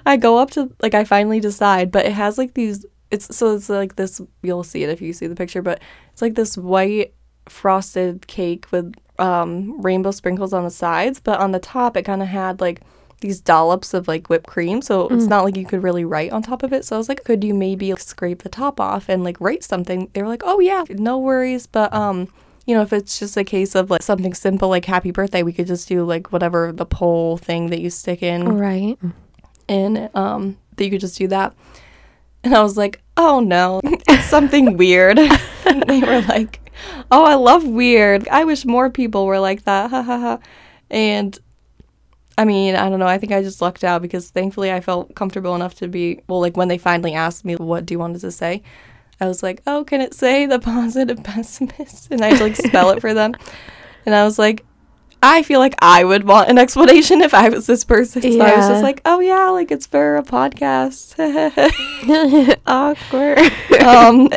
I 0.05 0.17
go 0.17 0.37
up 0.37 0.51
to 0.51 0.71
like 0.81 0.93
I 0.93 1.03
finally 1.03 1.39
decide, 1.39 1.91
but 1.91 2.05
it 2.05 2.13
has 2.13 2.37
like 2.37 2.53
these. 2.53 2.85
It's 3.11 3.35
so 3.35 3.55
it's 3.55 3.69
like 3.69 3.95
this. 3.95 4.21
You'll 4.41 4.63
see 4.63 4.83
it 4.83 4.89
if 4.89 5.01
you 5.01 5.13
see 5.13 5.27
the 5.27 5.35
picture, 5.35 5.61
but 5.61 5.81
it's 6.11 6.21
like 6.21 6.35
this 6.35 6.57
white 6.57 7.13
frosted 7.49 8.27
cake 8.27 8.71
with 8.71 8.93
um, 9.19 9.81
rainbow 9.81 10.11
sprinkles 10.11 10.53
on 10.53 10.63
the 10.63 10.69
sides, 10.69 11.19
but 11.19 11.39
on 11.39 11.51
the 11.51 11.59
top 11.59 11.97
it 11.97 12.03
kind 12.03 12.21
of 12.21 12.27
had 12.27 12.61
like 12.61 12.81
these 13.21 13.41
dollops 13.41 13.93
of 13.93 14.07
like 14.07 14.29
whipped 14.29 14.47
cream. 14.47 14.81
So 14.81 15.07
it's 15.07 15.25
not 15.25 15.43
like 15.43 15.57
you 15.57 15.65
could 15.65 15.81
really 15.81 16.05
write 16.05 16.31
on 16.31 16.43
top 16.43 16.61
of 16.61 16.71
it. 16.71 16.85
So 16.85 16.95
I 16.95 16.99
was 16.99 17.09
like, 17.09 17.23
could 17.23 17.43
you 17.43 17.53
maybe 17.53 17.91
scrape 17.95 18.43
the 18.43 18.49
top 18.49 18.79
off 18.79 19.09
and 19.09 19.23
like 19.23 19.41
write 19.41 19.63
something? 19.63 20.09
They 20.13 20.21
were 20.21 20.27
like, 20.27 20.43
oh 20.45 20.59
yeah, 20.59 20.83
no 20.89 21.17
worries, 21.17 21.67
but 21.67 21.93
um. 21.93 22.29
You 22.67 22.75
know, 22.75 22.81
if 22.83 22.93
it's 22.93 23.17
just 23.17 23.35
a 23.37 23.43
case 23.43 23.73
of 23.75 23.89
like 23.89 24.03
something 24.03 24.33
simple 24.35 24.69
like 24.69 24.85
happy 24.85 25.09
birthday, 25.11 25.41
we 25.41 25.53
could 25.53 25.67
just 25.67 25.87
do 25.87 26.03
like 26.03 26.31
whatever 26.31 26.71
the 26.71 26.85
pole 26.85 27.37
thing 27.37 27.69
that 27.71 27.79
you 27.81 27.89
stick 27.89 28.21
in. 28.21 28.57
Right. 28.57 28.99
and 29.69 30.09
um 30.13 30.57
that 30.75 30.83
you 30.85 30.91
could 30.91 30.99
just 31.01 31.17
do 31.17 31.27
that. 31.29 31.55
And 32.43 32.53
i 32.53 32.61
was 32.61 32.77
like 32.77 33.01
oh 33.17 33.39
no. 33.39 33.81
It's 34.07 34.25
something 34.25 34.77
weird. 34.77 35.17
And 35.65 35.83
they 35.83 35.99
were 36.01 36.21
like 36.21 36.59
oh 37.11 37.25
i 37.25 37.33
love 37.35 37.65
weird. 37.65 38.27
I 38.29 38.43
wish 38.45 38.63
more 38.65 38.89
people 38.89 39.25
were 39.25 39.39
like 39.39 39.63
that. 39.63 39.89
Ha 39.89 40.01
ha 40.01 40.17
ha. 40.19 40.39
And 40.89 41.37
i 42.37 42.45
mean 42.45 42.75
i 42.75 42.89
don't 42.89 42.99
know. 42.99 43.07
I 43.07 43.17
think 43.17 43.31
i 43.31 43.41
just 43.41 43.61
lucked 43.61 43.83
out 43.83 44.01
because 44.01 44.29
thankfully 44.29 44.71
i 44.71 44.79
felt 44.81 45.15
comfortable 45.15 45.55
enough 45.55 45.75
to 45.75 45.87
be 45.87 46.21
well 46.27 46.39
like 46.41 46.55
when 46.57 46.67
they 46.67 46.77
finally 46.77 47.13
asked 47.15 47.43
me 47.45 47.55
what 47.55 47.85
do 47.85 47.93
you 47.93 47.99
want 47.99 48.19
to 48.21 48.31
say 48.31 48.61
i 49.19 49.27
was 49.27 49.43
like 49.43 49.61
oh 49.67 49.83
can 49.83 50.01
it 50.01 50.13
say 50.13 50.45
the 50.45 50.59
positive 50.59 51.23
pessimist 51.23 52.09
and 52.11 52.21
i 52.21 52.27
had 52.29 52.37
to 52.37 52.43
like 52.43 52.55
spell 52.55 52.89
it 52.91 53.01
for 53.01 53.13
them 53.13 53.33
and 54.05 54.13
i 54.15 54.23
was 54.23 54.37
like 54.39 54.65
I 55.21 55.41
feel 55.41 55.59
like 55.59 55.73
I 55.79 56.03
would 56.03 56.25
want 56.25 56.49
an 56.49 56.57
explanation 56.57 57.21
if 57.21 57.33
I 57.33 57.49
was 57.49 57.65
this 57.65 57.83
person. 57.83 58.21
So 58.21 58.39
I 58.39 58.55
was 58.55 58.67
just 58.67 58.83
like, 58.83 59.01
oh 59.03 59.19
yeah, 59.19 59.49
like 59.49 59.71
it's 59.71 59.87
for 59.87 60.17
a 60.17 60.23
podcast. 60.23 61.17
Awkward. 62.67 63.39
um, 63.81 64.29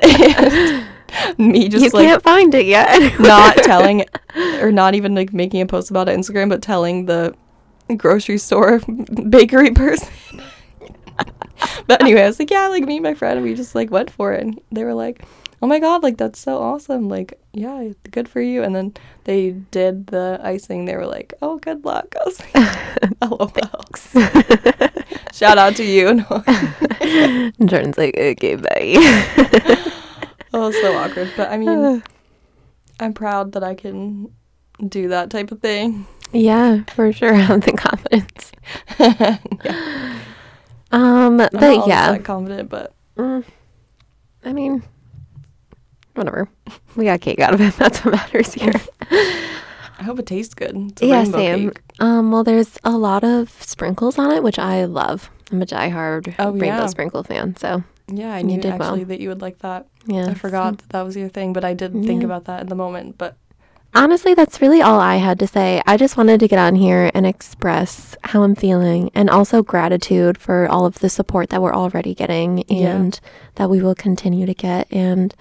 me 1.38 1.68
just 1.68 1.84
you 1.84 1.90
like 1.90 2.06
can't 2.06 2.22
find 2.22 2.54
it 2.54 2.66
yet. 2.66 3.20
not 3.20 3.56
telling 3.58 4.04
or 4.60 4.72
not 4.72 4.94
even 4.94 5.14
like 5.14 5.32
making 5.32 5.60
a 5.60 5.66
post 5.66 5.90
about 5.90 6.08
it 6.08 6.12
on 6.12 6.20
Instagram, 6.20 6.48
but 6.48 6.62
telling 6.62 7.06
the 7.06 7.34
grocery 7.96 8.38
store 8.38 8.80
bakery 9.28 9.72
person. 9.72 10.08
but 11.86 12.00
anyway, 12.00 12.22
I 12.22 12.26
was 12.26 12.38
like, 12.38 12.50
yeah, 12.50 12.68
like 12.68 12.84
me 12.84 12.96
and 12.96 13.04
my 13.04 13.14
friend, 13.14 13.42
we 13.42 13.54
just 13.54 13.74
like 13.74 13.90
went 13.90 14.10
for 14.10 14.32
it. 14.32 14.42
And 14.42 14.60
they 14.70 14.84
were 14.84 14.94
like, 14.94 15.24
oh 15.62 15.66
my 15.66 15.78
god, 15.78 16.02
like 16.02 16.16
that's 16.16 16.38
so 16.38 16.58
awesome. 16.58 17.08
Like, 17.08 17.38
yeah, 17.52 17.88
good 18.10 18.28
for 18.28 18.40
you. 18.40 18.62
And 18.62 18.74
then 18.74 18.94
they 19.24 19.50
did 19.50 20.08
the 20.08 20.40
icing. 20.42 20.84
They 20.84 20.96
were 20.96 21.06
like, 21.06 21.34
oh, 21.42 21.58
good 21.58 21.84
luck. 21.84 22.14
I 22.20 22.24
was 22.24 22.40
like, 22.40 23.12
oh, 23.22 23.36
LOL. 23.40 24.30
Shout 25.32 25.58
out 25.58 25.76
to 25.76 25.84
you. 25.84 26.14
No. 26.14 27.50
Jordan's 27.64 27.98
like, 27.98 28.16
okay, 28.16 28.56
bye. 28.56 28.94
oh, 30.52 30.70
so 30.70 30.96
awkward. 30.96 31.32
But 31.36 31.50
I 31.50 31.56
mean, 31.56 32.02
I'm 33.00 33.12
proud 33.12 33.52
that 33.52 33.64
I 33.64 33.74
can 33.74 34.32
do 34.86 35.08
that 35.08 35.30
type 35.30 35.52
of 35.52 35.60
thing. 35.60 36.06
yeah, 36.32 36.84
for 36.94 37.12
sure. 37.12 37.34
I 37.34 37.38
have 37.38 37.62
the 37.62 37.72
confidence. 37.72 38.52
yeah. 38.98 40.18
Um, 40.92 41.02
I'm 41.02 41.36
but 41.36 41.52
not 41.52 41.62
always 41.62 41.86
yeah, 41.88 42.12
that 42.12 42.24
confident, 42.24 42.68
but 42.68 42.92
mm, 43.16 43.44
I 44.44 44.52
mean, 44.52 44.82
whatever. 46.14 46.48
We 46.96 47.04
got 47.04 47.20
cake 47.20 47.38
out 47.40 47.54
of 47.54 47.60
it. 47.60 47.74
That's 47.78 48.04
what 48.04 48.12
matters 48.14 48.54
here. 48.54 48.74
I 49.10 50.02
hope 50.02 50.18
it 50.18 50.26
tastes 50.26 50.54
good. 50.54 50.74
It's 50.92 51.02
yeah, 51.02 51.24
same. 51.24 51.70
cake. 51.70 51.80
Um, 52.00 52.32
well, 52.32 52.42
there's 52.42 52.78
a 52.84 52.92
lot 52.92 53.22
of 53.22 53.50
sprinkles 53.62 54.18
on 54.18 54.32
it, 54.32 54.42
which 54.42 54.58
I 54.58 54.84
love. 54.86 55.30
I'm 55.52 55.60
a 55.62 55.66
diehard 55.66 56.34
Oh, 56.38 56.50
rainbow 56.52 56.66
yeah. 56.66 56.86
sprinkle 56.86 57.22
fan. 57.22 57.54
So 57.56 57.82
Yeah, 58.08 58.32
I 58.32 58.42
knew 58.42 58.60
did 58.60 58.78
well. 58.78 58.90
actually 58.90 59.04
that 59.04 59.20
you 59.20 59.28
would 59.28 59.42
like 59.42 59.58
that. 59.60 59.86
yeah, 60.06 60.26
I 60.28 60.34
forgot 60.34 60.78
that 60.78 60.88
that 60.90 61.02
was 61.02 61.16
your 61.16 61.28
thing, 61.28 61.52
but 61.52 61.64
I 61.64 61.74
did 61.74 61.92
think 61.92 62.22
Yeah. 62.22 62.26
about 62.26 62.44
that 62.46 62.62
in 62.62 62.68
the 62.68 62.74
moment. 62.74 63.18
But 63.18 63.36
Honestly, 63.92 64.34
that's 64.34 64.60
really 64.62 64.80
all 64.80 65.00
I 65.00 65.16
had 65.16 65.38
to 65.40 65.46
say. 65.48 65.82
I 65.86 65.96
just 65.96 66.16
wanted 66.16 66.38
to 66.40 66.48
get 66.48 66.58
on 66.60 66.76
here 66.76 67.10
and 67.12 67.26
express 67.26 68.16
how 68.22 68.42
I'm 68.44 68.54
feeling 68.54 69.10
and 69.14 69.28
also 69.28 69.62
gratitude 69.62 70.38
for 70.38 70.68
all 70.68 70.86
of 70.86 71.00
the 71.00 71.08
support 71.10 71.50
that 71.50 71.60
we're 71.60 71.74
already 71.74 72.14
getting 72.14 72.64
Yeah. 72.68 72.94
and 72.94 73.20
that 73.56 73.68
we 73.68 73.82
will 73.82 73.96
continue 73.96 74.46
to 74.46 74.54
get. 74.54 74.86
And 74.92 75.34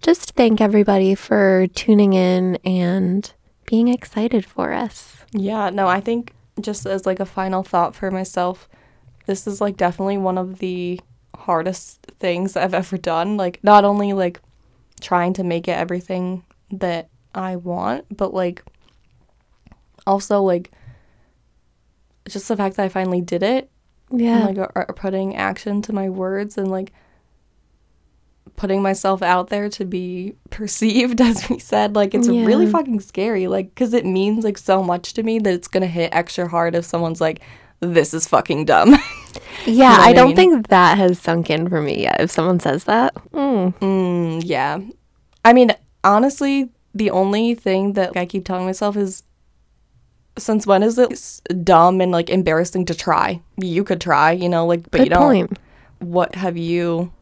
just 0.00 0.32
thank 0.32 0.60
everybody 0.60 1.16
for 1.16 1.66
tuning 1.74 2.12
in 2.12 2.56
and 2.64 3.32
being 3.66 3.88
excited 3.88 4.44
for 4.44 4.72
us. 4.72 5.24
yeah, 5.32 5.70
no, 5.70 5.88
I 5.88 6.00
think 6.00 6.34
just 6.60 6.84
as 6.86 7.06
like 7.06 7.18
a 7.18 7.24
final 7.26 7.62
thought 7.62 7.94
for 7.96 8.10
myself, 8.10 8.68
this 9.26 9.46
is 9.46 9.60
like 9.60 9.76
definitely 9.76 10.18
one 10.18 10.36
of 10.38 10.58
the 10.58 11.00
hardest 11.34 12.00
things 12.20 12.54
I've 12.56 12.74
ever 12.74 12.96
done. 12.98 13.36
Like 13.36 13.58
not 13.64 13.84
only 13.84 14.12
like 14.12 14.40
trying 15.00 15.32
to 15.34 15.42
make 15.42 15.66
it 15.66 15.72
everything 15.78 16.44
that 16.70 17.08
I 17.34 17.56
want, 17.56 18.16
but 18.16 18.32
like 18.34 18.62
also 20.06 20.42
like 20.42 20.70
just 22.28 22.48
the 22.48 22.56
fact 22.56 22.76
that 22.76 22.84
I 22.84 22.88
finally 22.88 23.20
did 23.20 23.42
it 23.42 23.70
Yeah. 24.10 24.48
and, 24.48 24.56
like 24.56 24.96
putting 24.96 25.36
action 25.36 25.82
to 25.82 25.92
my 25.92 26.08
words 26.08 26.56
and 26.58 26.70
like 26.70 26.92
putting 28.56 28.82
myself 28.82 29.22
out 29.22 29.48
there 29.48 29.68
to 29.70 29.84
be 29.84 30.34
perceived 30.50 31.20
as 31.20 31.48
we 31.48 31.58
said 31.58 31.94
like 31.96 32.14
it's 32.14 32.28
really 32.28 32.66
fucking 32.66 33.00
scary 33.00 33.46
like 33.48 33.68
because 33.74 33.94
it 33.94 34.04
means 34.04 34.44
like 34.44 34.58
so 34.58 34.82
much 34.82 35.14
to 35.14 35.22
me 35.22 35.38
that 35.38 35.52
it's 35.54 35.68
gonna 35.68 35.86
hit 35.86 36.10
extra 36.14 36.46
hard 36.48 36.74
if 36.74 36.84
someone's 36.84 37.20
like 37.20 37.40
this 37.80 38.14
is 38.14 38.26
fucking 38.28 38.64
dumb. 38.64 38.96
Yeah, 39.66 39.90
what 39.92 40.00
I 40.00 40.08
I 40.08 40.12
don't 40.12 40.34
think 40.36 40.68
that 40.68 40.98
has 40.98 41.18
sunk 41.20 41.48
in 41.48 41.68
for 41.68 41.80
me 41.80 42.02
yet. 42.02 42.20
If 42.20 42.30
someone 42.32 42.58
says 42.58 42.84
that, 42.84 43.14
mm, 43.32 43.72
mm, 43.78 44.42
yeah. 44.44 44.78
I 45.44 45.52
mean 45.52 45.72
honestly 46.04 46.70
the 46.94 47.10
only 47.10 47.54
thing 47.54 47.92
that 47.94 48.16
i 48.16 48.24
keep 48.26 48.44
telling 48.44 48.66
myself 48.66 48.96
is 48.96 49.22
since 50.38 50.66
when 50.66 50.82
is 50.82 50.98
it 50.98 51.40
dumb 51.64 52.00
and 52.00 52.10
like 52.12 52.30
embarrassing 52.30 52.84
to 52.86 52.94
try 52.94 53.40
you 53.56 53.84
could 53.84 54.00
try 54.00 54.32
you 54.32 54.48
know 54.48 54.66
like 54.66 54.82
but 54.90 54.98
good 54.98 55.04
you 55.04 55.10
don't 55.10 55.22
point. 55.48 55.58
what 55.98 56.34
have 56.34 56.56
you 56.56 57.12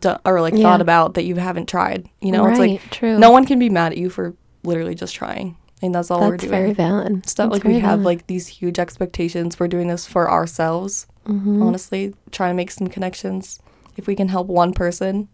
done 0.00 0.18
or 0.24 0.40
like 0.40 0.54
Yeah. 0.54 0.62
thought 0.62 0.80
about 0.80 1.14
that 1.14 1.24
you 1.24 1.36
haven't 1.36 1.68
tried 1.68 2.08
you 2.20 2.32
know 2.32 2.46
it's 2.46 2.58
like 2.58 2.80
true. 2.90 3.18
no 3.18 3.30
one 3.30 3.44
can 3.46 3.58
be 3.58 3.68
mad 3.68 3.92
at 3.92 3.98
you 3.98 4.10
for 4.10 4.34
literally 4.64 4.94
just 4.94 5.14
trying 5.14 5.56
and 5.80 5.92
that's 5.94 6.10
all 6.10 6.20
we're 6.20 6.36
doing 6.36 6.50
very 6.50 6.72
valid. 6.72 7.18
it's 7.18 7.36
not 7.36 7.50
That's 7.50 7.64
like 7.64 7.64
we 7.64 7.80
have 7.80 7.98
valid. 8.00 8.04
like 8.04 8.26
these 8.28 8.46
huge 8.46 8.78
expectations 8.78 9.58
we're 9.58 9.68
doing 9.68 9.88
this 9.88 10.06
for 10.06 10.30
ourselves 10.30 11.06
Mhm. 11.26 11.62
honestly 11.62 12.14
trying 12.32 12.50
to 12.50 12.56
make 12.56 12.70
some 12.72 12.88
connections 12.88 13.60
if 13.96 14.06
we 14.08 14.16
can 14.16 14.28
help 14.28 14.46
one 14.48 14.72
person 14.72 15.28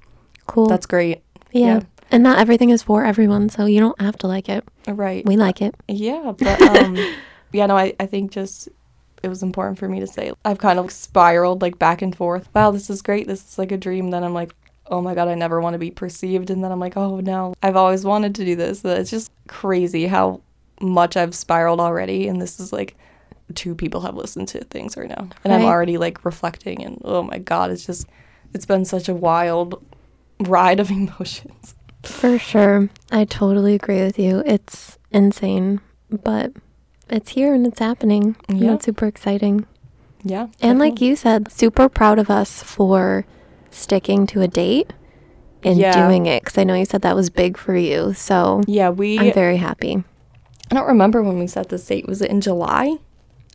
cool. 0.46 0.66
that's 0.66 0.84
great 0.86 1.22
yeah. 1.52 1.66
yeah. 1.76 1.80
And 2.10 2.22
not 2.22 2.38
everything 2.38 2.70
is 2.70 2.82
for 2.82 3.04
everyone, 3.04 3.48
so 3.48 3.66
you 3.66 3.80
don't 3.80 4.00
have 4.00 4.16
to 4.18 4.26
like 4.26 4.48
it. 4.48 4.64
right 4.86 5.24
We 5.26 5.36
like 5.36 5.60
it. 5.60 5.74
Yeah, 5.88 6.32
but 6.38 6.60
um 6.62 6.96
yeah, 7.52 7.66
no, 7.66 7.76
I, 7.76 7.94
I 7.98 8.06
think 8.06 8.30
just 8.30 8.68
it 9.22 9.28
was 9.28 9.42
important 9.42 9.78
for 9.78 9.88
me 9.88 10.00
to 10.00 10.06
say 10.06 10.32
I've 10.44 10.58
kind 10.58 10.78
of 10.78 10.90
spiraled 10.90 11.62
like 11.62 11.78
back 11.78 12.02
and 12.02 12.14
forth. 12.14 12.48
Wow, 12.54 12.70
this 12.70 12.90
is 12.90 13.02
great. 13.02 13.26
This 13.26 13.46
is 13.46 13.58
like 13.58 13.72
a 13.72 13.76
dream. 13.76 14.10
Then 14.10 14.24
I'm 14.24 14.34
like, 14.34 14.54
oh 14.86 15.00
my 15.00 15.14
god, 15.14 15.28
I 15.28 15.34
never 15.34 15.60
want 15.60 15.74
to 15.74 15.78
be 15.78 15.90
perceived. 15.90 16.50
And 16.50 16.62
then 16.62 16.72
I'm 16.72 16.80
like, 16.80 16.96
oh 16.96 17.20
no, 17.20 17.54
I've 17.62 17.76
always 17.76 18.04
wanted 18.04 18.34
to 18.36 18.44
do 18.44 18.56
this. 18.56 18.84
It's 18.84 19.10
just 19.10 19.32
crazy 19.48 20.06
how 20.06 20.40
much 20.80 21.16
I've 21.16 21.34
spiraled 21.34 21.80
already. 21.80 22.28
And 22.28 22.40
this 22.40 22.60
is 22.60 22.72
like 22.72 22.96
two 23.54 23.74
people 23.74 24.02
have 24.02 24.14
listened 24.14 24.48
to 24.48 24.60
things 24.64 24.96
right 24.96 25.08
now. 25.08 25.28
And 25.44 25.52
I'm 25.52 25.64
already 25.64 25.98
like 25.98 26.24
reflecting 26.24 26.84
and 26.84 27.00
oh 27.04 27.22
my 27.22 27.38
god, 27.38 27.70
it's 27.70 27.86
just 27.86 28.06
it's 28.54 28.66
been 28.66 28.84
such 28.84 29.08
a 29.08 29.14
wild 29.14 29.84
ride 30.40 30.80
of 30.80 30.90
emotions. 30.90 31.74
For 32.02 32.38
sure. 32.38 32.88
I 33.10 33.24
totally 33.24 33.74
agree 33.74 34.02
with 34.02 34.18
you. 34.18 34.42
It's 34.46 34.98
insane, 35.10 35.80
but 36.10 36.52
it's 37.10 37.30
here 37.30 37.54
and 37.54 37.66
it's 37.66 37.78
happening. 37.78 38.36
And 38.48 38.58
Yeah. 38.60 38.70
that's 38.72 38.84
super 38.84 39.06
exciting. 39.06 39.66
Yeah. 40.22 40.48
And 40.60 40.78
like 40.78 41.00
you 41.00 41.16
said, 41.16 41.50
super 41.52 41.88
proud 41.88 42.18
of 42.18 42.30
us 42.30 42.62
for 42.62 43.24
sticking 43.70 44.26
to 44.28 44.40
a 44.42 44.48
date 44.48 44.92
and 45.62 45.78
Yeah. 45.78 46.06
doing 46.06 46.26
it 46.26 46.44
because 46.44 46.58
I 46.58 46.64
know 46.64 46.74
you 46.74 46.84
said 46.84 47.02
that 47.02 47.16
was 47.16 47.30
big 47.30 47.56
for 47.56 47.76
you. 47.76 48.14
So 48.14 48.62
Yeah, 48.66 48.90
we 48.90 49.18
I'm 49.18 49.32
very 49.32 49.56
happy. 49.56 50.02
I 50.70 50.74
don't 50.74 50.86
remember 50.86 51.22
when 51.22 51.38
we 51.38 51.46
set 51.46 51.68
this 51.68 51.86
date. 51.86 52.06
Was 52.06 52.20
it 52.22 52.30
in 52.30 52.40
July? 52.40 52.96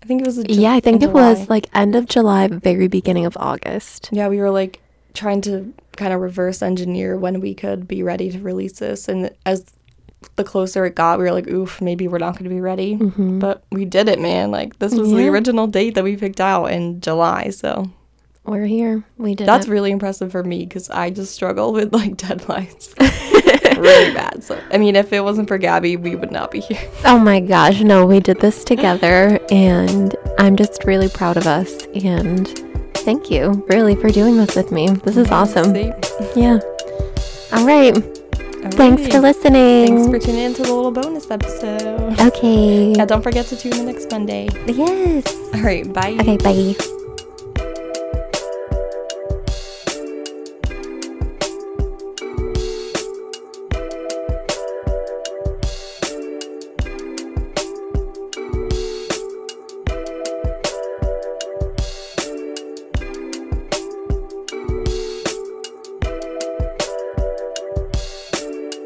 I 0.02 0.06
think 0.06 0.22
it 0.22 0.26
was. 0.26 0.38
A 0.38 0.44
Ju- 0.44 0.60
yeah, 0.60 0.74
I 0.74 0.80
think 0.82 1.02
in 1.02 1.10
it 1.10 1.14
was 1.14 1.50
like 1.50 1.70
end 1.74 1.96
of 1.96 2.08
July, 2.08 2.48
very 2.48 2.88
beginning 2.90 3.26
of 3.26 3.38
August. 3.40 4.10
Yeah, 4.12 4.28
we 4.28 4.38
were 4.40 4.52
like 4.52 4.82
trying 5.14 5.42
to 5.42 5.74
kind 5.96 6.12
of 6.14 6.22
reverse 6.22 6.62
engineer 6.62 7.18
when 7.18 7.40
we 7.40 7.54
could 7.54 7.88
be 7.88 8.02
ready 8.04 8.32
to 8.32 8.40
release 8.40 8.80
this, 8.80 9.08
and 9.08 9.30
as 9.46 9.66
the 10.36 10.44
closer 10.44 10.86
it 10.86 10.96
got, 10.96 11.20
we 11.20 11.26
were 11.26 11.32
like, 11.32 11.48
"Oof, 11.48 11.82
maybe 11.82 12.08
we're 12.08 12.18
not 12.18 12.34
going 12.34 12.46
to 12.46 12.50
be 12.50 12.62
ready." 12.62 12.96
hmm 12.96 13.40
But 13.40 13.64
we 13.72 13.86
did 13.86 14.08
it, 14.10 14.20
man. 14.20 14.52
Like 14.52 14.80
this 14.80 14.96
was 14.96 15.12
the 15.12 15.28
original 15.28 15.68
date 15.68 15.96
that 15.96 16.04
we 16.04 16.16
picked 16.18 16.40
out 16.42 16.68
in 16.68 17.02
July, 17.02 17.50
so 17.50 17.90
We're 18.46 18.66
here. 18.66 19.04
We 19.18 19.36
did 19.36 19.48
that's 19.48 19.68
it. 19.68 19.72
really 19.72 19.92
impressive 19.92 20.32
for 20.32 20.44
me 20.44 20.66
because 20.66 20.90
I 20.90 21.10
just 21.12 21.34
struggle 21.34 21.74
with 21.74 21.94
like 21.94 22.16
deadlines 22.26 22.94
really 23.78 24.14
bad. 24.14 24.44
So 24.44 24.60
I 24.72 24.78
mean, 24.78 24.96
if 24.96 25.14
it 25.14 25.22
wasn't 25.24 25.48
for 25.48 25.58
Gabby, 25.58 25.98
we 25.98 26.16
would 26.16 26.32
not 26.32 26.52
be 26.52 26.60
here. 26.62 26.90
Oh 27.06 27.20
my 27.20 27.40
gosh, 27.40 27.82
no, 27.82 28.06
we 28.06 28.20
did 28.20 28.40
this 28.40 28.64
together 28.64 29.40
and 29.52 30.16
I'm 30.40 30.56
just 30.56 30.84
really 30.86 31.10
proud 31.10 31.38
of 31.38 31.46
us 31.48 31.86
and 31.94 32.48
thank 33.04 33.30
you 33.30 33.66
really 33.70 33.96
for 33.96 34.10
doing 34.10 34.38
this 34.38 34.56
with 34.56 34.72
me. 34.72 34.90
This 34.90 35.18
is 35.18 35.30
awesome. 35.32 35.76
Yeah. 36.36 36.60
All 37.52 37.66
right. 37.66 37.96
Thanks 38.74 39.08
for 39.08 39.20
listening. 39.20 39.88
Thanks 39.88 40.08
for 40.08 40.20
tuning 40.20 40.42
in 40.42 40.54
to 40.56 40.64
the 40.64 40.74
little 40.74 40.92
bonus 40.92 41.30
episode. 41.30 42.20
Okay. 42.20 42.94
Yeah, 42.94 43.06
don't 43.06 43.22
forget 43.22 43.46
to 43.48 43.58
tune 43.58 43.74
in 43.74 43.86
next 43.86 44.10
Monday. 44.10 44.48
Yes. 44.66 45.28
All 45.54 45.62
right, 45.62 45.92
bye. 45.92 46.18
Okay, 46.20 46.38
bye. 46.38 47.03